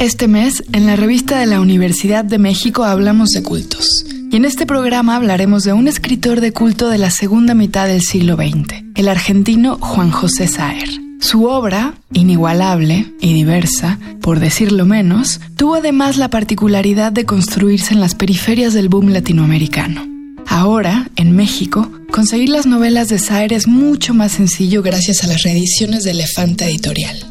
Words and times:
Este 0.00 0.28
mes, 0.28 0.64
en 0.72 0.86
la 0.86 0.96
revista 0.96 1.38
de 1.38 1.44
la 1.44 1.60
Universidad 1.60 2.24
de 2.24 2.38
México 2.38 2.84
hablamos 2.84 3.28
de 3.32 3.42
cultos. 3.42 4.06
Y 4.32 4.36
en 4.36 4.46
este 4.46 4.64
programa 4.64 5.14
hablaremos 5.14 5.62
de 5.64 5.74
un 5.74 5.88
escritor 5.88 6.40
de 6.40 6.52
culto 6.52 6.88
de 6.88 6.96
la 6.96 7.10
segunda 7.10 7.52
mitad 7.52 7.86
del 7.86 8.00
siglo 8.00 8.36
XX, 8.36 8.82
el 8.94 9.08
argentino 9.08 9.76
Juan 9.78 10.10
José 10.10 10.48
Saer. 10.48 10.88
Su 11.20 11.44
obra, 11.44 11.96
inigualable 12.14 13.12
y 13.20 13.34
diversa, 13.34 13.98
por 14.22 14.40
decirlo 14.40 14.86
menos, 14.86 15.38
tuvo 15.56 15.74
además 15.74 16.16
la 16.16 16.30
particularidad 16.30 17.12
de 17.12 17.26
construirse 17.26 17.92
en 17.92 18.00
las 18.00 18.14
periferias 18.14 18.72
del 18.72 18.88
boom 18.88 19.10
latinoamericano. 19.10 20.08
Ahora, 20.46 21.10
en 21.16 21.36
México, 21.36 21.92
conseguir 22.10 22.48
las 22.48 22.64
novelas 22.64 23.10
de 23.10 23.18
Saer 23.18 23.52
es 23.52 23.68
mucho 23.68 24.14
más 24.14 24.32
sencillo 24.32 24.80
gracias 24.80 25.24
a 25.24 25.26
las 25.26 25.42
reediciones 25.42 26.04
de 26.04 26.12
Elefante 26.12 26.64
Editorial. 26.64 27.29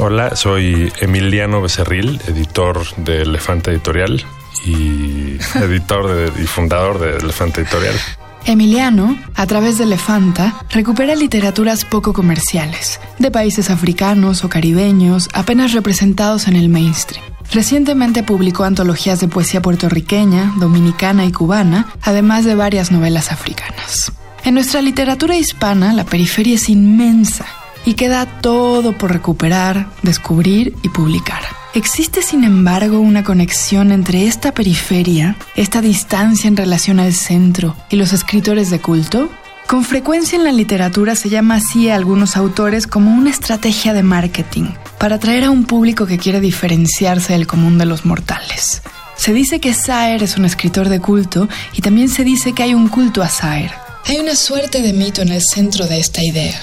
Hola, 0.00 0.36
soy 0.36 0.92
Emiliano 1.00 1.60
Becerril, 1.60 2.20
editor 2.28 2.86
de 2.98 3.22
Elefante 3.22 3.72
Editorial 3.72 4.24
y 4.64 5.38
editor 5.56 6.32
y 6.40 6.46
fundador 6.46 7.00
de 7.00 7.16
Elefante 7.16 7.62
Editorial. 7.62 7.96
Emiliano, 8.44 9.18
a 9.34 9.46
través 9.46 9.76
de 9.76 9.84
Elefanta, 9.84 10.54
recupera 10.70 11.16
literaturas 11.16 11.84
poco 11.84 12.12
comerciales, 12.12 13.00
de 13.18 13.32
países 13.32 13.70
africanos 13.70 14.44
o 14.44 14.48
caribeños 14.48 15.28
apenas 15.34 15.72
representados 15.72 16.46
en 16.46 16.54
el 16.54 16.68
mainstream. 16.68 17.24
Recientemente 17.50 18.22
publicó 18.22 18.62
antologías 18.62 19.18
de 19.18 19.26
poesía 19.26 19.60
puertorriqueña, 19.62 20.54
dominicana 20.58 21.24
y 21.24 21.32
cubana, 21.32 21.88
además 22.02 22.44
de 22.44 22.54
varias 22.54 22.92
novelas 22.92 23.32
africanas. 23.32 24.12
En 24.44 24.54
nuestra 24.54 24.80
literatura 24.80 25.36
hispana, 25.36 25.92
la 25.92 26.04
periferia 26.04 26.54
es 26.54 26.68
inmensa 26.68 27.46
y 27.88 27.94
queda 27.94 28.26
todo 28.26 28.92
por 28.92 29.10
recuperar, 29.10 29.88
descubrir 30.02 30.74
y 30.82 30.90
publicar. 30.90 31.40
¿Existe 31.72 32.20
sin 32.20 32.44
embargo 32.44 33.00
una 33.00 33.24
conexión 33.24 33.92
entre 33.92 34.26
esta 34.26 34.52
periferia, 34.52 35.36
esta 35.56 35.80
distancia 35.80 36.48
en 36.48 36.58
relación 36.58 37.00
al 37.00 37.14
centro 37.14 37.74
y 37.88 37.96
los 37.96 38.12
escritores 38.12 38.68
de 38.68 38.78
culto? 38.78 39.30
Con 39.66 39.86
frecuencia 39.86 40.36
en 40.36 40.44
la 40.44 40.52
literatura 40.52 41.16
se 41.16 41.30
llama 41.30 41.54
así 41.54 41.88
a 41.88 41.94
algunos 41.94 42.36
autores 42.36 42.86
como 42.86 43.10
una 43.10 43.30
estrategia 43.30 43.94
de 43.94 44.02
marketing, 44.02 44.66
para 44.98 45.16
atraer 45.16 45.44
a 45.44 45.50
un 45.50 45.64
público 45.64 46.04
que 46.04 46.18
quiere 46.18 46.42
diferenciarse 46.42 47.32
del 47.32 47.46
común 47.46 47.78
de 47.78 47.86
los 47.86 48.04
mortales. 48.04 48.82
Se 49.16 49.32
dice 49.32 49.60
que 49.60 49.72
Saer 49.72 50.22
es 50.22 50.36
un 50.36 50.44
escritor 50.44 50.90
de 50.90 51.00
culto 51.00 51.48
y 51.72 51.80
también 51.80 52.10
se 52.10 52.22
dice 52.22 52.52
que 52.52 52.64
hay 52.64 52.74
un 52.74 52.88
culto 52.88 53.22
a 53.22 53.30
Saer. 53.30 53.72
Hay 54.04 54.18
una 54.18 54.36
suerte 54.36 54.82
de 54.82 54.92
mito 54.92 55.22
en 55.22 55.30
el 55.30 55.40
centro 55.40 55.86
de 55.86 56.00
esta 56.00 56.22
idea. 56.22 56.60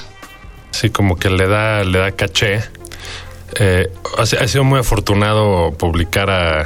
Sí, 0.75 0.89
como 0.89 1.15
que 1.15 1.29
le 1.29 1.47
da, 1.47 1.85
le 1.85 1.99
da 1.99 2.11
caché. 2.11 2.61
Eh, 3.57 3.89
ha, 4.17 4.25
sido 4.25 4.65
muy 4.65 4.79
afortunado 4.79 5.71
publicar 5.71 6.29
a, 6.29 6.65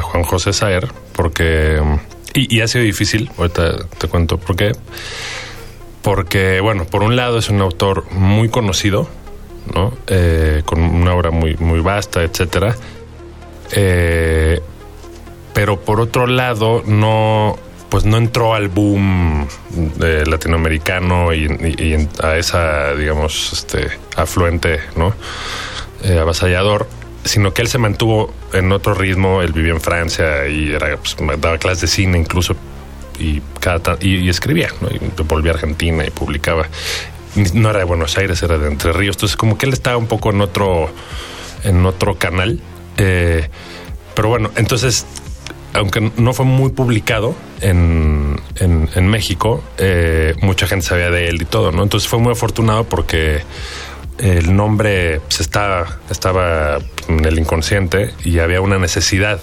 Juan 0.00 0.24
José 0.24 0.54
Saer 0.54 0.88
porque... 1.12 1.78
Y, 2.32 2.62
ha 2.62 2.68
sido 2.68 2.84
difícil, 2.84 3.30
ahorita 3.36 3.84
te 3.98 4.08
cuento 4.08 4.38
por 4.38 4.56
qué. 4.56 4.72
Porque, 6.00 6.60
bueno, 6.60 6.86
por 6.86 7.02
un 7.02 7.16
lado 7.16 7.36
es 7.36 7.50
un 7.50 7.60
autor 7.60 8.10
muy 8.12 8.48
conocido, 8.48 9.10
¿no? 9.74 9.92
Eh, 10.06 10.62
con 10.64 10.80
una 10.80 11.12
obra 11.14 11.30
muy, 11.30 11.56
muy 11.58 11.80
vasta, 11.80 12.22
etcétera. 12.22 12.74
Eh, 13.72 14.58
pero 15.52 15.78
por 15.80 16.00
otro 16.00 16.26
lado, 16.26 16.82
no 16.86 17.58
pues 17.90 18.04
no 18.04 18.16
entró 18.16 18.54
al 18.54 18.68
boom 18.68 19.46
latinoamericano 19.98 21.34
y, 21.34 22.08
a 22.22 22.36
esa, 22.36 22.94
digamos, 22.94 23.52
este 23.52 23.88
afluente, 24.16 24.80
¿no? 24.96 25.12
Eh, 26.04 26.18
avasallador, 26.18 26.88
sino 27.24 27.52
que 27.52 27.62
él 27.62 27.68
se 27.68 27.78
mantuvo 27.78 28.32
en 28.52 28.70
otro 28.72 28.94
ritmo. 28.94 29.42
Él 29.42 29.52
vivía 29.52 29.72
en 29.72 29.80
Francia 29.80 30.46
y 30.48 30.70
era, 30.70 30.96
pues, 30.96 31.16
daba 31.40 31.58
clases 31.58 31.82
de 31.82 31.86
cine 31.88 32.18
incluso 32.18 32.54
y, 33.18 33.42
cada 33.58 33.98
y, 34.00 34.28
escribía, 34.28 34.70
¿no? 34.80 34.88
Y 34.88 35.00
volvía 35.24 35.52
a 35.52 35.54
Argentina 35.56 36.06
y 36.06 36.10
publicaba. 36.10 36.68
No 37.54 37.70
era 37.70 37.80
de 37.80 37.84
Buenos 37.84 38.16
Aires, 38.16 38.42
era 38.42 38.56
de 38.56 38.68
Entre 38.68 38.92
Ríos. 38.92 39.16
Entonces, 39.16 39.36
como 39.36 39.58
que 39.58 39.66
él 39.66 39.72
estaba 39.72 39.96
un 39.96 40.06
poco 40.06 40.30
en 40.30 40.40
otro, 40.40 40.90
en 41.64 41.84
otro 41.84 42.16
canal. 42.16 42.60
Eh, 42.96 43.48
pero 44.14 44.28
bueno, 44.28 44.50
entonces 44.56 45.06
aunque 45.74 46.12
no 46.16 46.32
fue 46.32 46.44
muy 46.44 46.70
publicado 46.70 47.34
en, 47.60 48.40
en, 48.56 49.06
México, 49.08 49.62
eh, 49.78 50.34
mucha 50.42 50.66
gente 50.66 50.86
sabía 50.86 51.10
de 51.10 51.28
él 51.28 51.42
y 51.42 51.44
todo, 51.44 51.72
¿no? 51.72 51.82
Entonces 51.82 52.08
fue 52.08 52.18
muy 52.18 52.32
afortunado 52.32 52.84
porque 52.84 53.42
el 54.18 54.54
nombre 54.54 55.20
pues, 55.20 55.40
estaba, 55.40 55.98
estaba 56.10 56.78
en 57.08 57.24
el 57.24 57.38
inconsciente 57.38 58.12
y 58.24 58.38
había 58.38 58.60
una 58.60 58.78
necesidad. 58.78 59.40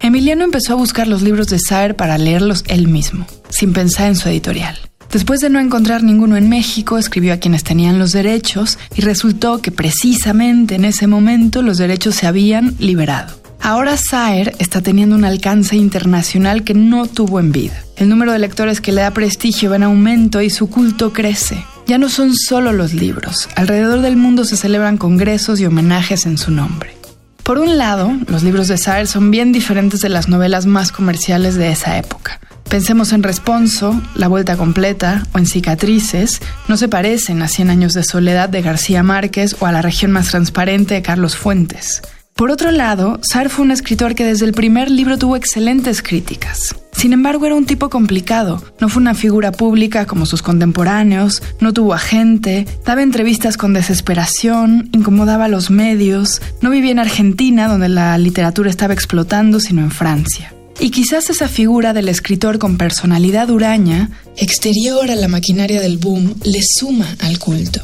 Emiliano 0.00 0.44
empezó 0.44 0.74
a 0.74 0.76
buscar 0.76 1.08
los 1.08 1.22
libros 1.22 1.48
de 1.48 1.58
Saer 1.58 1.96
para 1.96 2.18
leerlos 2.18 2.64
él 2.68 2.86
mismo, 2.88 3.26
sin 3.48 3.72
pensar 3.72 4.08
en 4.08 4.16
su 4.16 4.28
editorial. 4.28 4.78
Después 5.10 5.40
de 5.40 5.48
no 5.48 5.58
encontrar 5.58 6.02
ninguno 6.02 6.36
en 6.36 6.48
México, 6.48 6.98
escribió 6.98 7.32
a 7.32 7.38
quienes 7.38 7.64
tenían 7.64 7.98
los 7.98 8.12
derechos 8.12 8.78
y 8.94 9.00
resultó 9.00 9.62
que 9.62 9.72
precisamente 9.72 10.74
en 10.74 10.84
ese 10.84 11.06
momento 11.06 11.62
los 11.62 11.78
derechos 11.78 12.14
se 12.14 12.26
habían 12.26 12.76
liberado. 12.78 13.47
Ahora 13.60 13.96
Saer 13.96 14.54
está 14.58 14.80
teniendo 14.80 15.16
un 15.16 15.24
alcance 15.24 15.76
internacional 15.76 16.64
que 16.64 16.74
no 16.74 17.06
tuvo 17.06 17.40
en 17.40 17.52
vida. 17.52 17.82
El 17.96 18.08
número 18.08 18.32
de 18.32 18.38
lectores 18.38 18.80
que 18.80 18.92
le 18.92 19.02
da 19.02 19.10
prestigio 19.10 19.70
va 19.70 19.76
en 19.76 19.82
aumento 19.82 20.40
y 20.40 20.50
su 20.50 20.70
culto 20.70 21.12
crece. 21.12 21.64
Ya 21.86 21.98
no 21.98 22.08
son 22.08 22.34
solo 22.34 22.72
los 22.72 22.94
libros, 22.94 23.48
alrededor 23.56 24.02
del 24.02 24.16
mundo 24.16 24.44
se 24.44 24.56
celebran 24.56 24.98
congresos 24.98 25.58
y 25.60 25.66
homenajes 25.66 26.26
en 26.26 26.38
su 26.38 26.50
nombre. 26.50 26.96
Por 27.42 27.58
un 27.58 27.78
lado, 27.78 28.12
los 28.26 28.42
libros 28.42 28.68
de 28.68 28.76
Saer 28.76 29.06
son 29.06 29.30
bien 29.30 29.52
diferentes 29.52 30.00
de 30.00 30.10
las 30.10 30.28
novelas 30.28 30.66
más 30.66 30.92
comerciales 30.92 31.54
de 31.54 31.70
esa 31.70 31.96
época. 31.96 32.40
Pensemos 32.68 33.14
en 33.14 33.22
Responso, 33.22 33.98
La 34.14 34.28
Vuelta 34.28 34.58
Completa 34.58 35.26
o 35.32 35.38
en 35.38 35.46
Cicatrices, 35.46 36.42
no 36.68 36.76
se 36.76 36.88
parecen 36.88 37.40
a 37.40 37.48
Cien 37.48 37.70
Años 37.70 37.94
de 37.94 38.04
Soledad 38.04 38.50
de 38.50 38.60
García 38.60 39.02
Márquez 39.02 39.56
o 39.60 39.66
a 39.66 39.72
La 39.72 39.80
Región 39.80 40.12
Más 40.12 40.28
Transparente 40.28 40.92
de 40.92 41.02
Carlos 41.02 41.36
Fuentes. 41.36 42.02
Por 42.38 42.52
otro 42.52 42.70
lado, 42.70 43.18
Sartre 43.20 43.48
fue 43.48 43.64
un 43.64 43.72
escritor 43.72 44.14
que 44.14 44.24
desde 44.24 44.46
el 44.46 44.52
primer 44.52 44.92
libro 44.92 45.18
tuvo 45.18 45.34
excelentes 45.34 46.02
críticas. 46.02 46.76
Sin 46.92 47.12
embargo, 47.12 47.46
era 47.46 47.56
un 47.56 47.66
tipo 47.66 47.90
complicado. 47.90 48.62
No 48.78 48.88
fue 48.88 49.02
una 49.02 49.16
figura 49.16 49.50
pública 49.50 50.06
como 50.06 50.24
sus 50.24 50.40
contemporáneos, 50.40 51.42
no 51.58 51.72
tuvo 51.72 51.94
agente, 51.94 52.64
daba 52.84 53.02
entrevistas 53.02 53.56
con 53.56 53.72
desesperación, 53.72 54.88
incomodaba 54.92 55.46
a 55.46 55.48
los 55.48 55.72
medios, 55.72 56.40
no 56.60 56.70
vivía 56.70 56.92
en 56.92 57.00
Argentina, 57.00 57.66
donde 57.66 57.88
la 57.88 58.16
literatura 58.18 58.70
estaba 58.70 58.94
explotando, 58.94 59.58
sino 59.58 59.82
en 59.82 59.90
Francia. 59.90 60.54
Y 60.78 60.90
quizás 60.90 61.30
esa 61.30 61.48
figura 61.48 61.92
del 61.92 62.08
escritor 62.08 62.60
con 62.60 62.78
personalidad 62.78 63.50
huraña, 63.50 64.10
exterior 64.36 65.10
a 65.10 65.16
la 65.16 65.26
maquinaria 65.26 65.80
del 65.80 65.98
boom, 65.98 66.36
le 66.44 66.60
suma 66.62 67.16
al 67.18 67.40
culto. 67.40 67.80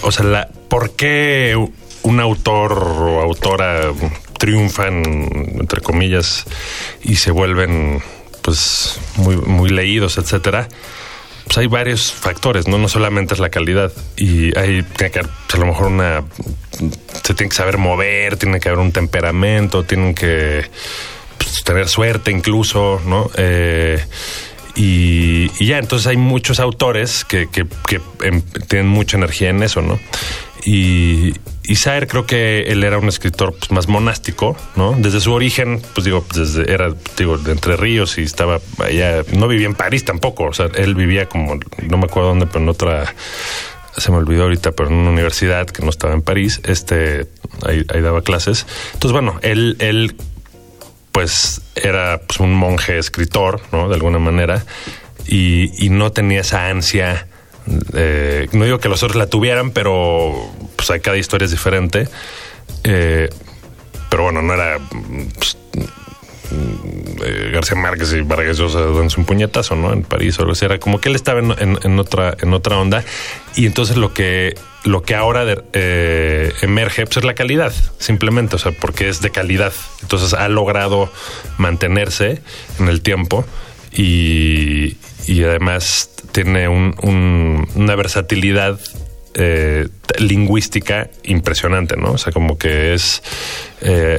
O 0.00 0.10
sea, 0.10 0.48
¿por 0.70 0.92
qué 0.92 1.54
un 2.02 2.20
autor 2.20 2.72
o 2.72 3.20
autora 3.20 3.92
triunfan, 4.38 5.02
entre 5.60 5.80
comillas, 5.80 6.44
y 7.02 7.16
se 7.16 7.30
vuelven 7.30 8.00
pues 8.42 8.98
muy, 9.16 9.36
muy 9.36 9.68
leídos, 9.68 10.16
etcétera, 10.16 10.68
pues 11.48 11.58
hay 11.58 11.66
varios 11.66 12.12
factores, 12.12 12.68
¿no? 12.68 12.76
No 12.76 12.88
solamente 12.88 13.32
es 13.32 13.40
la 13.40 13.48
calidad. 13.48 13.90
Y 14.16 14.56
hay 14.58 14.82
que 14.82 15.08
pues, 15.08 15.54
a 15.54 15.56
lo 15.56 15.66
mejor 15.66 15.86
una. 15.86 16.24
Se 17.24 17.34
tiene 17.34 17.48
que 17.48 17.56
saber 17.56 17.78
mover, 17.78 18.36
tiene 18.36 18.60
que 18.60 18.68
haber 18.68 18.80
un 18.80 18.92
temperamento, 18.92 19.82
tienen 19.82 20.14
que 20.14 20.64
pues, 21.38 21.64
tener 21.64 21.88
suerte 21.88 22.30
incluso, 22.30 23.00
¿no? 23.06 23.30
Eh, 23.36 23.98
y, 24.74 25.48
ya, 25.64 25.78
entonces 25.78 26.06
hay 26.06 26.18
muchos 26.18 26.60
autores 26.60 27.24
que, 27.24 27.48
que, 27.50 27.66
que 27.86 28.00
em, 28.22 28.42
tienen 28.68 28.86
mucha 28.86 29.16
energía 29.16 29.48
en 29.48 29.62
eso, 29.62 29.80
¿no? 29.80 29.98
Y, 30.64 31.34
y 31.68 31.76
Saer 31.76 32.08
creo 32.08 32.26
que 32.26 32.62
él 32.62 32.82
era 32.82 32.98
un 32.98 33.08
escritor 33.08 33.54
pues, 33.54 33.70
más 33.70 33.88
monástico, 33.88 34.56
¿no? 34.74 34.94
Desde 34.98 35.20
su 35.20 35.32
origen, 35.32 35.82
pues 35.94 36.04
digo, 36.04 36.24
desde 36.34 36.72
era, 36.72 36.94
digo, 37.16 37.36
de 37.38 37.52
Entre 37.52 37.76
Ríos 37.76 38.18
y 38.18 38.22
estaba 38.22 38.58
allá, 38.78 39.22
no 39.32 39.48
vivía 39.48 39.66
en 39.66 39.74
París 39.74 40.04
tampoco, 40.04 40.44
o 40.44 40.52
sea, 40.52 40.70
él 40.74 40.94
vivía 40.94 41.26
como, 41.26 41.58
no 41.82 41.98
me 41.98 42.04
acuerdo 42.06 42.30
dónde, 42.30 42.46
pero 42.46 42.60
en 42.60 42.68
otra, 42.70 43.14
se 43.96 44.10
me 44.10 44.16
olvidó 44.16 44.44
ahorita, 44.44 44.72
pero 44.72 44.88
en 44.88 44.96
una 44.96 45.10
universidad 45.10 45.66
que 45.66 45.82
no 45.82 45.90
estaba 45.90 46.14
en 46.14 46.22
París, 46.22 46.60
este, 46.64 47.26
ahí, 47.66 47.84
daba 48.00 48.22
clases. 48.22 48.66
Entonces, 48.94 49.12
bueno, 49.12 49.38
él, 49.42 49.76
él, 49.78 50.16
pues 51.12 51.60
era 51.74 52.20
pues, 52.26 52.40
un 52.40 52.54
monje 52.54 52.98
escritor, 52.98 53.60
¿no? 53.72 53.88
De 53.88 53.94
alguna 53.94 54.18
manera, 54.18 54.64
y, 55.26 55.84
y 55.84 55.90
no 55.90 56.12
tenía 56.12 56.40
esa 56.40 56.68
ansia 56.68 57.27
eh, 57.94 58.48
no 58.52 58.64
digo 58.64 58.78
que 58.78 58.88
los 58.88 59.02
otros 59.02 59.16
la 59.16 59.26
tuvieran, 59.26 59.70
pero 59.70 60.50
pues 60.76 60.90
hay 60.90 61.00
cada 61.00 61.16
historia 61.16 61.46
es 61.46 61.50
diferente. 61.50 62.08
Eh, 62.84 63.28
pero 64.10 64.24
bueno, 64.24 64.42
no 64.42 64.54
era 64.54 64.78
pues, 65.38 65.56
eh, 67.24 67.50
García 67.52 67.76
Márquez 67.76 68.12
y 68.12 68.20
Vargas 68.22 68.58
Llosa 68.58 68.80
dándose 68.80 69.20
un 69.20 69.26
puñetazo, 69.26 69.76
¿no? 69.76 69.92
En 69.92 70.02
París 70.02 70.38
o 70.38 70.42
algo 70.42 70.52
así. 70.52 70.64
Era 70.64 70.78
como 70.78 71.00
que 71.00 71.08
él 71.08 71.16
estaba 71.16 71.40
en, 71.40 71.98
otra, 71.98 72.36
en 72.40 72.52
otra 72.52 72.78
onda. 72.78 73.04
Y 73.56 73.66
entonces 73.66 73.96
lo 73.96 74.14
que 74.14 74.54
lo 74.84 75.02
que 75.02 75.14
ahora 75.14 75.44
emerge 75.72 77.04
pues, 77.04 77.18
es 77.18 77.24
la 77.24 77.34
calidad, 77.34 77.74
simplemente, 77.98 78.56
o 78.56 78.58
sea, 78.58 78.72
porque 78.72 79.08
es 79.08 79.20
de 79.20 79.30
calidad. 79.30 79.72
Entonces 80.02 80.32
ha 80.32 80.48
logrado 80.48 81.12
mantenerse 81.58 82.40
en 82.78 82.88
el 82.88 83.02
tiempo 83.02 83.44
y, 83.92 84.96
además 85.44 86.10
tiene 86.32 86.68
una 86.68 87.94
versatilidad 87.96 88.78
eh, 89.34 89.86
lingüística 90.18 91.10
impresionante, 91.22 91.96
¿no? 91.96 92.12
O 92.12 92.18
sea, 92.18 92.32
como 92.32 92.58
que 92.58 92.94
es 92.94 93.22
eh, 93.82 94.18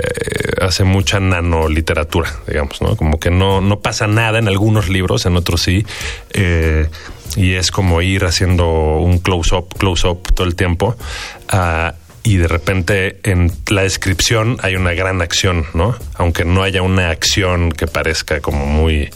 hace 0.61 0.85
mucha 0.85 1.19
nanoliteratura, 1.19 2.33
digamos, 2.47 2.81
¿no? 2.81 2.95
Como 2.95 3.19
que 3.19 3.29
no, 3.29 3.59
no 3.59 3.79
pasa 3.79 4.07
nada 4.07 4.39
en 4.39 4.47
algunos 4.47 4.87
libros, 4.87 5.25
en 5.25 5.35
otros 5.35 5.61
sí. 5.61 5.85
Eh, 6.31 6.87
y 7.35 7.53
es 7.53 7.71
como 7.71 8.01
ir 8.01 8.25
haciendo 8.25 8.97
un 8.97 9.19
close-up, 9.19 9.75
close-up 9.77 10.33
todo 10.33 10.47
el 10.47 10.55
tiempo. 10.55 10.95
Uh, 11.51 11.91
y 12.23 12.37
de 12.37 12.47
repente 12.47 13.19
en 13.23 13.51
la 13.69 13.83
descripción 13.83 14.57
hay 14.61 14.75
una 14.75 14.93
gran 14.93 15.21
acción, 15.21 15.65
¿no? 15.73 15.95
Aunque 16.15 16.45
no 16.45 16.63
haya 16.63 16.81
una 16.81 17.09
acción 17.09 17.71
que 17.71 17.87
parezca 17.87 18.41
como 18.41 18.65
muy 18.65 19.09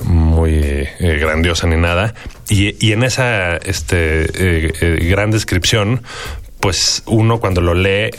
muy 0.00 0.52
eh, 0.54 1.18
grandiosa 1.20 1.66
ni 1.66 1.76
nada. 1.76 2.14
Y, 2.48 2.74
y 2.84 2.92
en 2.92 3.02
esa 3.04 3.56
este, 3.56 4.24
eh, 4.24 4.72
eh, 4.80 5.06
gran 5.08 5.30
descripción, 5.30 6.02
pues 6.60 7.02
uno 7.06 7.40
cuando 7.40 7.60
lo 7.60 7.74
lee 7.74 8.10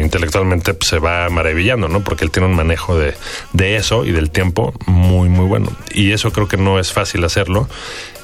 intelectualmente 0.00 0.72
pues, 0.72 0.88
se 0.88 0.98
va 0.98 1.28
maravillando, 1.28 1.88
¿no? 1.88 2.02
Porque 2.02 2.24
él 2.24 2.30
tiene 2.30 2.48
un 2.48 2.54
manejo 2.54 2.98
de, 2.98 3.14
de, 3.52 3.76
eso 3.76 4.06
y 4.06 4.12
del 4.12 4.30
tiempo 4.30 4.72
muy, 4.86 5.28
muy 5.28 5.44
bueno. 5.44 5.70
Y 5.92 6.12
eso 6.12 6.32
creo 6.32 6.48
que 6.48 6.56
no 6.56 6.78
es 6.78 6.92
fácil 6.92 7.22
hacerlo 7.24 7.68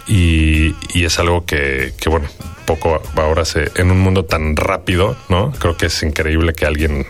y, 0.09 0.75
es 0.95 1.19
algo 1.19 1.45
que, 1.45 1.93
bueno, 2.07 2.29
poco 2.67 3.03
ahora 3.17 3.45
se, 3.45 3.71
en 3.77 3.91
un 3.91 4.01
mundo 4.01 4.25
tan 4.25 4.57
rápido, 4.57 5.17
¿no? 5.29 5.53
Creo 5.53 5.77
que 5.77 5.87
es 5.87 6.03
increíble 6.03 6.55
que 6.55 6.67
alguien 6.67 7.07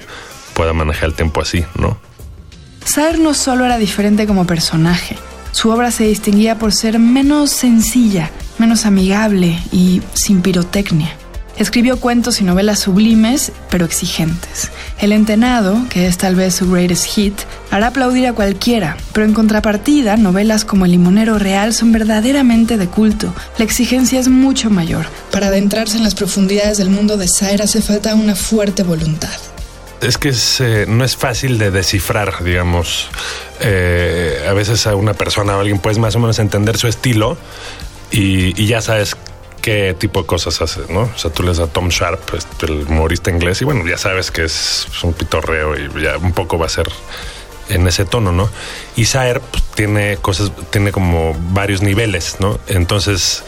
pueda 0.55 0.73
manejar 0.73 1.11
el 1.11 1.14
tiempo 1.14 1.40
así, 1.40 1.64
¿no? 1.79 1.99
Saer 2.85 3.19
no 3.19 3.35
solo 3.35 3.64
era 3.64 3.79
diferente 3.79 4.26
como 4.26 4.46
personaje, 4.46 5.17
su 5.59 5.71
obra 5.71 5.91
se 5.91 6.05
distinguía 6.05 6.57
por 6.57 6.73
ser 6.73 7.01
menos 7.01 7.51
sencilla, 7.51 8.31
menos 8.59 8.87
amigable 8.87 9.59
y 9.73 10.01
sin 10.15 10.41
pirotecnia. 10.41 11.11
Escribió 11.57 11.99
cuentos 11.99 12.41
y 12.41 12.45
novelas 12.45 12.79
sublimes, 12.79 13.51
pero 13.69 13.85
exigentes. 13.85 14.71
El 15.01 15.11
Entenado, 15.11 15.85
que 15.91 16.07
es 16.07 16.17
tal 16.17 16.37
vez 16.37 16.55
su 16.55 16.71
greatest 16.71 17.07
hit, 17.07 17.35
hará 17.73 17.89
aplaudir 17.89 18.29
a 18.29 18.35
cualquiera, 18.35 18.97
pero 19.13 19.27
en 19.27 19.35
contrapartida, 19.35 20.17
novelas 20.17 20.65
como 20.65 20.85
El 20.85 20.93
Limonero 20.93 21.41
Real 21.41 21.75
son 21.75 21.91
verdaderamente 21.91 22.77
de 22.77 22.87
culto. 22.87 23.35
La 23.59 23.65
exigencia 23.65 24.21
es 24.21 24.29
mucho 24.29 24.71
mayor. 24.71 25.07
Para 25.33 25.49
adentrarse 25.49 25.97
en 25.97 26.05
las 26.05 26.15
profundidades 26.15 26.79
del 26.79 26.91
mundo 26.91 27.17
de 27.17 27.27
Saer 27.27 27.63
hace 27.63 27.83
falta 27.83 28.15
una 28.15 28.37
fuerte 28.37 28.85
voluntad. 28.85 29.48
Es 30.00 30.17
que 30.17 30.33
eh, 30.61 30.87
no 30.87 31.05
es 31.05 31.17
fácil 31.17 31.59
de 31.59 31.71
descifrar, 31.71 32.45
digamos. 32.45 33.09
Eh, 33.61 34.47
a 34.49 34.53
veces 34.53 34.87
a 34.87 34.95
una 34.95 35.15
persona 35.15 35.56
o 35.56 35.61
alguien 35.61 35.81
puedes 35.81 35.99
más 35.99 36.15
o 36.15 36.21
menos 36.21 36.39
entender 36.39 36.79
su 36.79 36.87
estilo 36.87 37.37
y, 38.11 38.67
ya 38.67 38.81
sabes 38.81 39.17
qué 39.61 39.97
tipo 39.99 40.21
de 40.23 40.27
cosas 40.27 40.62
hace, 40.62 40.83
¿no? 40.89 41.03
O 41.03 41.19
sea, 41.19 41.33
tú 41.33 41.43
lees 41.43 41.59
a 41.59 41.67
Tom 41.67 41.89
Sharp, 41.89 42.35
este, 42.35 42.67
el 42.67 42.87
humorista 42.87 43.31
inglés, 43.31 43.61
y 43.61 43.65
bueno, 43.65 43.85
ya 43.87 43.99
sabes 43.99 44.31
que 44.31 44.45
es 44.45 44.87
un 45.03 45.12
pitorreo 45.12 45.77
y 45.77 46.03
ya 46.03 46.17
un 46.17 46.33
poco 46.33 46.59
va 46.59 46.67
a 46.67 46.71
ser 46.71 46.89
en 47.69 47.87
ese 47.87 48.05
tono, 48.05 48.33
¿no? 48.33 48.49
Y 48.97 49.06
Saer 49.06 49.41
pues, 49.41 49.65
tiene 49.75 50.17
cosas, 50.19 50.53
tiene 50.71 50.93
como 50.93 51.37
varios 51.50 51.83
niveles, 51.83 52.37
¿no? 52.39 52.61
Entonces, 52.69 53.43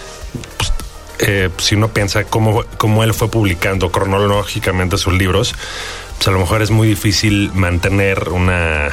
pues, 0.59 0.73
eh, 1.21 1.49
si 1.59 1.77
uno 1.77 1.89
piensa 1.89 2.25
cómo 2.25 3.05
él 3.05 3.15
fue 3.15 3.31
publicando 3.31 3.93
cronológicamente 3.93 4.99
sus 4.99 5.15
libros, 5.15 5.55
pues 6.21 6.29
a 6.29 6.33
lo 6.33 6.39
mejor 6.39 6.61
es 6.61 6.71
muy 6.71 6.87
difícil 6.87 7.51
mantener 7.55 8.29
una 8.29 8.91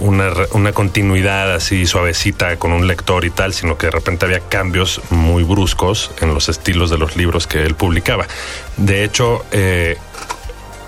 una, 0.00 0.72
continuidad 0.72 1.54
así 1.54 1.86
suavecita 1.86 2.56
con 2.56 2.72
un 2.72 2.88
lector 2.88 3.24
y 3.24 3.30
tal, 3.30 3.54
sino 3.54 3.78
que 3.78 3.86
de 3.86 3.92
repente 3.92 4.24
había 4.24 4.40
cambios 4.40 5.00
muy 5.10 5.44
bruscos 5.44 6.10
en 6.20 6.34
los 6.34 6.48
estilos 6.48 6.90
de 6.90 6.98
los 6.98 7.14
libros 7.16 7.46
que 7.46 7.62
él 7.62 7.76
publicaba. 7.76 8.26
De 8.76 9.04
hecho, 9.04 9.44
eh, 9.52 9.98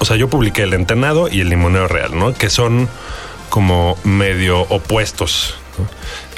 o 0.01 0.05
sea, 0.05 0.17
yo 0.17 0.29
publiqué 0.29 0.65
El 0.65 0.75
Entenado 0.75 1.29
y 1.29 1.43
El 1.43 1.51
Limonero 1.51 1.87
Real, 1.87 2.19
¿no? 2.19 2.35
Que 2.35 2.51
son 2.51 2.89
como 3.49 3.97
medio 4.03 4.63
opuestos. 4.63 5.55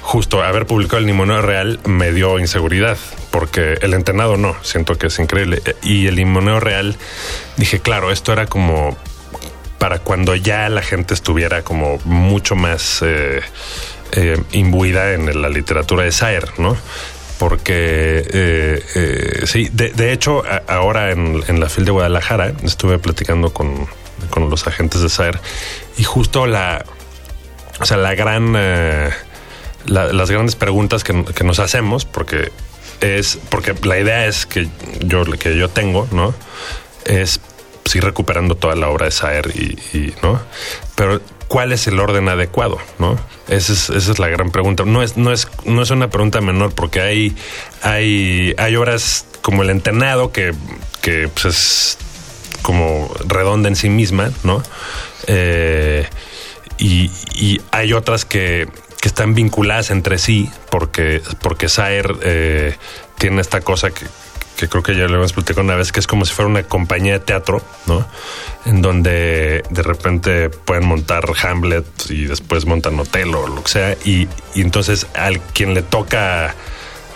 Justo 0.02 0.42
haber 0.42 0.66
publicado 0.66 0.98
El 0.98 1.06
Limonero 1.06 1.40
Real 1.40 1.80
me 1.86 2.12
dio 2.12 2.38
inseguridad, 2.38 2.98
porque 3.38 3.76
El 3.82 3.92
Entenado 3.92 4.38
no, 4.38 4.56
siento 4.62 4.96
que 4.96 5.08
es 5.08 5.18
increíble. 5.18 5.60
Y 5.82 6.06
El 6.06 6.14
Limonero 6.14 6.58
Real, 6.58 6.96
dije, 7.58 7.80
claro, 7.80 8.10
esto 8.10 8.32
era 8.32 8.46
como 8.46 8.96
para 9.78 9.98
cuando 9.98 10.34
ya 10.34 10.70
la 10.70 10.80
gente 10.80 11.12
estuviera 11.12 11.60
como 11.60 11.98
mucho 12.06 12.56
más 12.56 13.02
eh, 13.02 13.42
eh, 14.12 14.42
imbuida 14.52 15.12
en 15.12 15.42
la 15.42 15.50
literatura 15.50 16.04
de 16.04 16.12
Saer, 16.12 16.48
¿no? 16.56 16.78
Porque 17.38 18.24
eh, 18.32 19.42
sí, 19.44 19.68
de, 19.70 20.12
hecho, 20.12 20.42
ahora 20.66 21.10
en, 21.10 21.60
la 21.60 21.68
FIL 21.68 21.84
de 21.84 21.90
Guadalajara 21.90 22.54
estuve 22.62 22.98
platicando 22.98 23.52
con, 23.52 23.86
los 24.48 24.66
agentes 24.66 25.02
de 25.02 25.10
Saer 25.10 25.38
y 25.98 26.04
justo 26.04 26.46
la, 26.46 26.86
o 27.80 27.84
sea, 27.84 27.98
la 27.98 28.14
gran, 28.14 28.54
las 29.84 30.30
grandes 30.30 30.56
preguntas 30.56 31.04
que, 31.04 31.22
que 31.22 31.44
nos 31.44 31.58
hacemos, 31.58 32.06
porque 32.06 32.50
es, 33.00 33.38
porque 33.50 33.74
la 33.82 33.98
idea 33.98 34.26
es 34.26 34.46
que 34.46 34.68
yo, 35.00 35.24
que 35.24 35.56
yo 35.56 35.68
tengo, 35.68 36.08
¿no? 36.12 36.34
Es 37.04 37.40
sí 37.86 38.00
recuperando 38.00 38.56
toda 38.56 38.74
la 38.74 38.88
obra 38.88 39.06
de 39.06 39.12
Saer 39.12 39.52
y, 39.54 40.12
no, 40.22 40.40
pero 40.96 41.20
¿cuál 41.48 41.72
es 41.72 41.86
el 41.86 42.00
orden 42.00 42.28
adecuado? 42.28 42.78
¿no? 42.98 43.18
Esa 43.48 43.72
es, 43.72 43.90
esa 43.90 44.12
es 44.12 44.18
la 44.18 44.28
gran 44.28 44.50
pregunta. 44.50 44.84
No 44.84 45.02
es, 45.02 45.16
no 45.16 45.32
es, 45.32 45.48
no 45.64 45.82
es 45.82 45.90
una 45.90 46.10
pregunta 46.10 46.40
menor 46.40 46.74
porque 46.74 47.00
hay, 47.00 47.36
hay, 47.82 48.54
hay 48.58 48.76
obras 48.76 49.26
como 49.40 49.62
el 49.62 49.70
entenado 49.70 50.32
que, 50.32 50.52
que 51.00 51.28
pues, 51.28 51.44
es 51.44 51.98
como 52.62 53.14
redonda 53.26 53.68
en 53.68 53.76
sí 53.76 53.88
misma, 53.88 54.32
¿no? 54.42 54.62
Eh, 55.28 56.06
y, 56.78 57.10
y, 57.34 57.60
hay 57.70 57.92
otras 57.92 58.24
que, 58.24 58.68
están 59.06 59.34
vinculadas 59.34 59.90
entre 59.90 60.18
sí 60.18 60.50
porque, 60.70 61.22
porque 61.40 61.68
Saer 61.68 62.16
eh, 62.22 62.76
tiene 63.18 63.40
esta 63.40 63.60
cosa 63.60 63.90
que, 63.90 64.06
creo 64.68 64.82
que 64.82 64.96
ya 64.96 65.06
lo 65.06 65.16
hemos 65.16 65.32
platicado 65.32 65.64
una 65.64 65.76
vez, 65.76 65.92
que 65.92 66.00
es 66.00 66.06
como 66.06 66.24
si 66.24 66.34
fuera 66.34 66.50
una 66.50 66.62
compañía 66.64 67.14
de 67.14 67.20
teatro, 67.20 67.62
¿no? 67.86 68.06
En 68.64 68.82
donde 68.82 69.62
de 69.70 69.82
repente 69.82 70.50
pueden 70.50 70.86
montar 70.86 71.24
Hamlet 71.42 71.86
y 72.08 72.24
después 72.24 72.66
montan 72.66 72.98
Hotel 72.98 73.34
o 73.34 73.46
lo 73.46 73.62
que 73.62 73.70
sea, 73.70 73.96
y, 74.04 74.28
entonces 74.54 75.06
al 75.14 75.40
quien 75.40 75.74
le 75.74 75.82
toca 75.82 76.54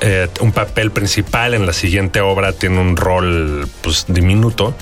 eh, 0.00 0.28
un 0.40 0.52
papel 0.52 0.92
principal 0.92 1.54
en 1.54 1.66
la 1.66 1.72
siguiente 1.72 2.20
obra 2.20 2.52
tiene 2.52 2.78
un 2.78 2.96
rol 2.96 3.68
pues 3.82 4.04
diminuto, 4.08 4.74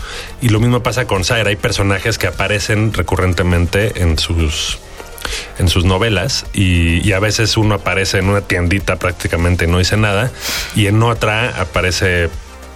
y 0.43 0.50
lo 0.50 0.61
mismo 0.61 0.83
pasa 0.83 1.07
con 1.07 1.25
Sayer, 1.25 1.47
hay 1.47 1.57
personajes 1.57 2.19
que 2.19 2.27
aparecen 2.27 2.93
recurrentemente 2.93 4.03
en 4.03 4.19
sus 4.19 4.79
en 5.59 5.69
sus 5.69 5.85
novelas 5.85 6.47
y, 6.53 7.13
a 7.13 7.21
veces 7.21 7.57
uno 7.57 7.77
aparece 7.77 8.19
en 8.19 8.29
una 8.29 8.43
tiendita 8.43 8.97
prácticamente 8.97 9.67
no 9.67 9.79
dice 9.79 9.97
nada 9.97 10.31
y 10.77 10.87
en 10.87 11.03
otra 11.03 11.61
aparece 11.61 12.29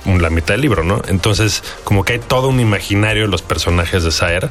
la 0.04 0.30
mitad 0.30 0.54
del 0.54 0.62
libro, 0.62 0.82
¿no? 0.82 1.00
Entonces, 1.06 1.62
como 1.84 2.04
que 2.04 2.14
hay 2.14 2.18
todo 2.18 2.48
un 2.48 2.58
imaginario 2.58 3.22
de 3.22 3.28
los 3.28 3.42
personajes 3.42 4.02
de 4.02 4.10
Saer 4.10 4.50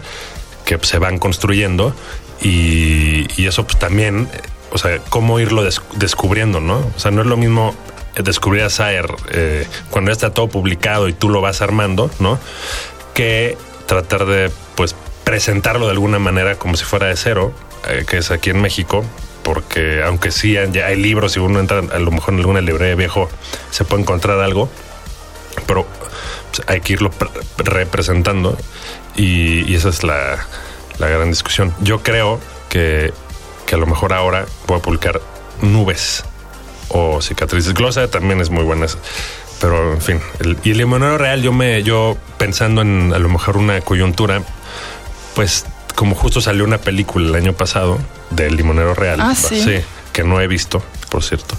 que 0.65 0.77
se 0.81 0.97
van 0.97 1.17
construyendo 1.17 1.93
y, 2.41 3.45
eso 3.45 3.65
pues 3.65 3.77
también, 3.77 4.29
o 4.71 4.77
sea, 4.77 4.99
cómo 5.09 5.39
irlo 5.39 5.67
descubriendo, 5.95 6.61
¿no? 6.61 6.77
O 6.95 6.99
sea, 6.99 7.11
no 7.11 7.21
es 7.21 7.27
lo 7.27 7.37
mismo 7.37 7.75
descubrir 8.15 8.63
a 8.63 8.69
Saer 8.69 9.07
eh, 9.31 9.67
cuando 9.89 10.09
ya 10.09 10.13
está 10.13 10.33
todo 10.33 10.47
publicado 10.47 11.07
y 11.07 11.13
tú 11.13 11.27
lo 11.29 11.41
vas 11.41 11.61
armando, 11.61 12.09
¿no? 12.19 12.39
Que 13.13 13.57
tratar 13.87 14.25
de, 14.25 14.51
pues, 14.75 14.95
presentarlo 15.23 15.85
de 15.85 15.91
alguna 15.91 16.19
manera 16.19 16.55
como 16.55 16.77
si 16.77 16.85
fuera 16.85 17.07
de 17.07 17.15
cero, 17.15 17.53
eh, 17.87 18.05
que 18.07 18.17
es 18.17 18.31
aquí 18.31 18.49
en 18.49 18.61
México, 18.61 19.03
porque 19.43 20.03
aunque 20.03 20.31
sí 20.31 20.53
ya 20.71 20.85
hay 20.85 20.95
libros 20.95 21.35
y 21.35 21.39
uno 21.39 21.59
entra 21.59 21.79
a 21.79 21.99
lo 21.99 22.11
mejor 22.11 22.33
en 22.33 22.39
alguna 22.41 22.61
librería 22.61 22.95
viejo 22.95 23.29
se 23.71 23.83
puede 23.85 24.03
encontrar 24.03 24.39
algo, 24.39 24.69
pero 25.65 25.85
pues, 26.51 26.67
hay 26.67 26.81
que 26.81 26.93
irlo 26.93 27.11
representando 27.57 28.57
y, 29.15 29.73
esa 29.73 29.89
es 29.89 30.03
la, 30.03 30.45
gran 30.99 31.29
discusión. 31.29 31.73
Yo 31.81 32.03
creo 32.03 32.39
que, 32.69 33.13
a 33.71 33.77
lo 33.77 33.85
mejor 33.85 34.11
ahora 34.11 34.45
voy 34.67 34.79
a 34.79 34.81
publicar 34.81 35.21
nubes 35.61 36.25
o 36.89 37.21
cicatrices. 37.21 37.73
Glosa 37.73 38.09
también 38.09 38.41
es 38.41 38.49
muy 38.49 38.65
buena. 38.65 38.87
Pero 39.61 39.93
en 39.93 40.01
fin, 40.01 40.19
y 40.63 40.71
el 40.71 40.77
limonero 40.77 41.17
real, 41.17 41.41
yo 41.41 41.53
me, 41.53 41.83
yo 41.83 42.17
pensando 42.37 42.81
en 42.81 43.13
a 43.13 43.19
lo 43.19 43.29
mejor 43.29 43.57
una 43.57 43.79
coyuntura, 43.79 44.41
pues 45.35 45.65
como 45.93 46.15
justo 46.15 46.41
salió 46.41 46.63
una 46.63 46.79
película 46.79 47.27
el 47.27 47.35
año 47.35 47.53
pasado 47.53 47.99
del 48.29 48.55
limonero 48.55 48.93
real, 48.93 49.19
ah, 49.21 49.35
¿sí? 49.35 49.81
que 50.13 50.23
no 50.23 50.41
he 50.41 50.47
visto 50.47 50.83
por 51.11 51.23
cierto, 51.23 51.57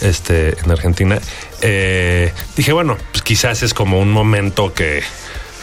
este, 0.00 0.58
en 0.58 0.70
Argentina. 0.70 1.20
Eh, 1.60 2.32
dije, 2.56 2.72
bueno, 2.72 2.96
pues 3.12 3.22
quizás 3.22 3.62
es 3.62 3.74
como 3.74 4.00
un 4.00 4.10
momento 4.10 4.72
que, 4.72 5.02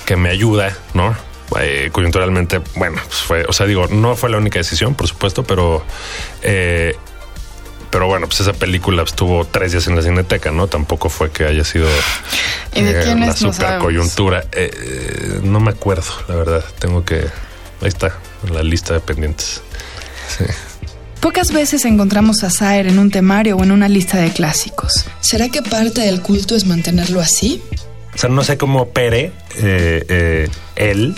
que 0.06 0.16
me 0.16 0.30
ayuda, 0.30 0.78
¿no? 0.94 1.16
Eh, 1.60 1.90
coyunturalmente, 1.92 2.62
bueno, 2.76 3.02
pues 3.04 3.20
fue, 3.22 3.46
o 3.46 3.52
sea, 3.52 3.66
digo, 3.66 3.88
no 3.88 4.16
fue 4.16 4.30
la 4.30 4.38
única 4.38 4.60
decisión, 4.60 4.94
por 4.94 5.08
supuesto, 5.08 5.44
pero 5.44 5.84
eh, 6.44 6.96
pero 7.90 8.06
bueno, 8.06 8.28
pues 8.28 8.40
esa 8.40 8.54
película 8.54 9.02
estuvo 9.02 9.44
tres 9.44 9.72
días 9.72 9.88
en 9.88 9.96
la 9.96 10.04
cineteca, 10.04 10.52
¿no? 10.52 10.68
Tampoco 10.68 11.10
fue 11.10 11.32
que 11.32 11.46
haya 11.46 11.66
sido 11.66 11.90
¿Y 12.74 12.84
de 12.84 13.02
quién 13.04 13.20
la 13.22 13.32
es? 13.32 13.42
No 13.42 13.52
super 13.52 13.80
coyuntura. 13.80 14.46
no 15.42 15.60
me 15.60 15.72
acuerdo, 15.72 16.14
la 16.30 16.36
verdad. 16.36 16.64
Tengo 16.80 17.04
que. 17.04 17.26
Ahí 17.82 17.88
está, 17.88 18.18
en 18.48 18.54
la 18.54 18.64
lista 18.64 18.94
de 18.94 19.00
pendientes. 19.00 19.62
Sí. 20.38 20.46
Pocas 21.20 21.52
veces 21.52 21.86
encontramos 21.86 22.44
a 22.44 22.50
Saer 22.50 22.88
en 22.88 22.98
un 22.98 23.12
temario 23.12 23.56
o 23.56 23.64
en 23.64 23.72
una 23.72 23.88
lista 23.88 24.18
de 24.18 24.32
clásicos. 24.32 25.06
¿Será 25.20 25.50
que 25.50 25.62
parte 25.62 26.02
del 26.02 26.22
culto 26.22 26.56
es 26.56 26.66
mantenerlo 26.66 27.20
así? 27.22 27.62
O 28.14 28.18
sea, 28.18 28.30
no 28.30 28.44
sé 28.44 28.58
cómo 28.58 28.82
opere 28.82 29.32
eh, 29.58 30.06
eh, 30.10 30.50
él, 30.76 31.16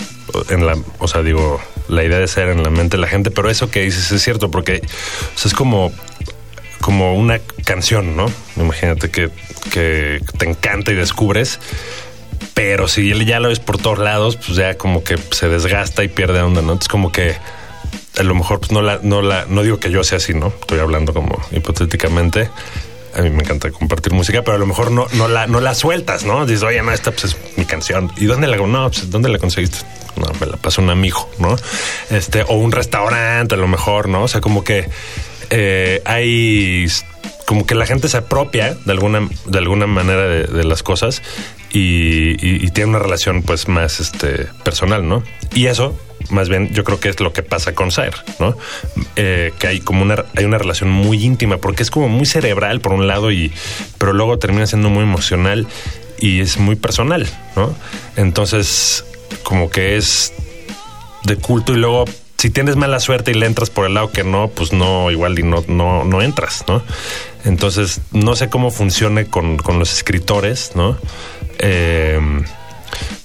en 0.50 0.66
la, 0.66 0.76
o 0.98 1.08
sea, 1.08 1.22
digo, 1.22 1.60
la 1.88 2.04
idea 2.04 2.18
de 2.18 2.28
ser 2.28 2.48
en 2.48 2.62
la 2.62 2.70
mente 2.70 2.96
de 2.96 3.00
la 3.00 3.08
gente, 3.08 3.30
pero 3.30 3.50
eso 3.50 3.70
que 3.70 3.80
dices 3.80 4.12
es 4.12 4.22
cierto, 4.22 4.50
porque 4.50 4.82
o 5.34 5.38
sea, 5.38 5.48
es 5.48 5.54
como 5.54 5.92
como 6.80 7.14
una 7.14 7.38
canción, 7.64 8.14
¿no? 8.14 8.26
Imagínate 8.56 9.10
que, 9.10 9.30
que 9.72 10.20
te 10.36 10.46
encanta 10.46 10.92
y 10.92 10.94
descubres, 10.94 11.58
pero 12.52 12.88
si 12.88 13.12
ya 13.24 13.40
lo 13.40 13.48
ves 13.48 13.60
por 13.60 13.78
todos 13.78 13.98
lados, 13.98 14.36
pues 14.36 14.56
ya 14.56 14.76
como 14.76 15.02
que 15.02 15.16
se 15.30 15.48
desgasta 15.48 16.04
y 16.04 16.08
pierde 16.08 16.42
onda, 16.42 16.60
¿no? 16.60 16.72
Entonces 16.72 16.88
como 16.88 17.10
que 17.10 17.36
a 18.18 18.22
lo 18.22 18.34
mejor 18.34 18.60
pues 18.60 18.72
no 18.72 18.82
la, 18.82 19.00
no 19.02 19.22
la, 19.22 19.46
no 19.48 19.62
digo 19.62 19.78
que 19.78 19.90
yo 19.90 20.04
sea 20.04 20.18
así, 20.18 20.34
¿no? 20.34 20.48
Estoy 20.48 20.78
hablando 20.78 21.12
como 21.14 21.40
hipotéticamente. 21.52 22.50
A 23.16 23.22
mí 23.22 23.30
me 23.30 23.42
encanta 23.42 23.70
compartir 23.70 24.12
música, 24.12 24.42
pero 24.42 24.56
a 24.56 24.58
lo 24.58 24.66
mejor 24.66 24.90
no, 24.90 25.06
no 25.12 25.28
la, 25.28 25.46
no 25.46 25.60
la 25.60 25.74
sueltas, 25.74 26.24
¿no? 26.24 26.46
Dices, 26.46 26.64
oye, 26.64 26.82
no, 26.82 26.92
esta 26.92 27.12
pues 27.12 27.24
es 27.24 27.36
mi 27.56 27.64
canción. 27.64 28.10
¿Y 28.16 28.26
dónde 28.26 28.48
la 28.48 28.56
no, 28.56 28.90
pues, 28.90 29.08
¿dónde 29.10 29.28
la 29.28 29.38
conseguiste? 29.38 29.78
No, 30.16 30.26
me 30.40 30.46
la 30.46 30.56
pasó 30.56 30.82
un 30.82 30.90
amigo, 30.90 31.28
¿no? 31.38 31.56
Este, 32.10 32.42
o 32.42 32.54
un 32.54 32.72
restaurante, 32.72 33.54
a 33.54 33.58
lo 33.58 33.68
mejor, 33.68 34.08
¿no? 34.08 34.24
O 34.24 34.28
sea, 34.28 34.40
como 34.40 34.64
que 34.64 34.88
eh, 35.50 36.02
hay 36.04 36.88
como 37.46 37.66
que 37.66 37.74
la 37.74 37.86
gente 37.86 38.08
se 38.08 38.16
apropia 38.16 38.74
de 38.84 38.92
alguna, 38.92 39.28
de 39.46 39.58
alguna 39.58 39.86
manera 39.86 40.22
de, 40.22 40.64
las 40.64 40.82
cosas 40.82 41.22
y, 41.76 42.70
tiene 42.70 42.90
una 42.90 43.00
relación 43.00 43.42
pues 43.42 43.68
más 43.68 43.98
este, 43.98 44.46
personal, 44.62 45.08
¿no? 45.08 45.24
Y 45.54 45.66
eso, 45.66 45.98
más 46.30 46.48
bien, 46.48 46.72
yo 46.72 46.84
creo 46.84 47.00
que 47.00 47.08
es 47.08 47.18
lo 47.18 47.32
que 47.32 47.42
pasa 47.42 47.74
con 47.74 47.90
Sair, 47.90 48.14
¿no? 48.38 48.56
Eh, 49.16 49.52
que 49.58 49.66
hay 49.66 49.80
como 49.80 50.02
una, 50.02 50.24
hay 50.36 50.44
una 50.44 50.58
relación 50.58 50.90
muy 50.90 51.24
íntima 51.24 51.58
porque 51.58 51.82
es 51.82 51.90
como 51.90 52.08
muy 52.08 52.26
cerebral 52.26 52.80
por 52.80 52.92
un 52.92 53.08
lado 53.08 53.32
y, 53.32 53.52
pero 53.98 54.12
luego 54.12 54.38
termina 54.38 54.66
siendo 54.66 54.88
muy 54.88 55.02
emocional 55.02 55.66
y 56.18 56.40
es 56.40 56.58
muy 56.58 56.76
personal, 56.76 57.26
¿no? 57.56 57.74
Entonces, 58.16 59.04
como 59.42 59.68
que 59.68 59.96
es 59.96 60.32
de 61.24 61.36
culto 61.36 61.72
y 61.72 61.76
luego 61.76 62.04
si 62.44 62.50
tienes 62.50 62.76
mala 62.76 63.00
suerte 63.00 63.30
y 63.30 63.34
le 63.34 63.46
entras 63.46 63.70
por 63.70 63.86
el 63.86 63.94
lado 63.94 64.12
que 64.12 64.22
no, 64.22 64.48
pues 64.48 64.74
no, 64.74 65.10
igual 65.10 65.38
y 65.38 65.42
no, 65.42 65.64
no, 65.66 66.04
no 66.04 66.20
entras, 66.20 66.62
¿no? 66.68 66.82
Entonces, 67.42 68.02
no 68.12 68.36
sé 68.36 68.50
cómo 68.50 68.70
funcione 68.70 69.24
con, 69.24 69.56
los 69.78 69.94
escritores, 69.94 70.72
¿no? 70.74 70.98
Em, 71.58 72.44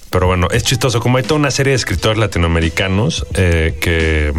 pero 0.08 0.26
bueno, 0.26 0.48
es 0.50 0.62
chistoso. 0.62 1.00
Como 1.00 1.18
hay 1.18 1.24
toda 1.24 1.38
una 1.38 1.50
serie 1.50 1.72
de 1.72 1.76
escritores 1.76 2.16
latinoamericanos 2.16 3.26
eh, 3.34 3.76
que 3.78 4.32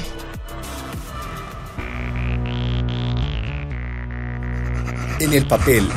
En 5.19 5.31
el 5.31 5.45
papel. 5.45 5.87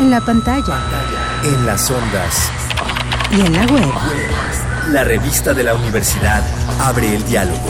En 0.00 0.10
la 0.10 0.22
pantalla. 0.22 0.78
En 1.44 1.66
las 1.66 1.90
ondas. 1.90 2.50
Y 3.30 3.40
en 3.42 3.52
la 3.52 3.66
web. 3.66 3.92
La 4.92 5.04
revista 5.04 5.52
de 5.52 5.62
la 5.62 5.74
universidad 5.74 6.42
abre 6.80 7.14
el 7.14 7.22
diálogo. 7.26 7.68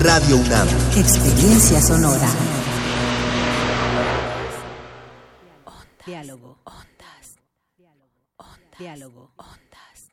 Radio 0.00 0.36
UNAM. 0.38 0.68
Experiencia 0.96 1.82
sonora. 1.82 2.28
Diálogo. 8.78 9.32
Ondas. 9.36 10.12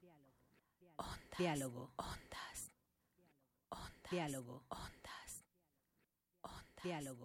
Diálogo. 1.38 1.92
Ondas. 1.98 2.72
Diálogo. 4.10 4.64
Ondas. 4.70 5.44
Diálogo. 6.82 7.25